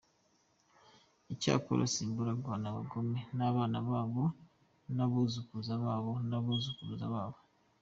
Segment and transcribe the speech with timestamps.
[1.33, 4.25] Icyakora, simbura guhana abagome n’abana babo
[4.95, 7.39] n’abuzukuru babo n’abazukuruza babo”.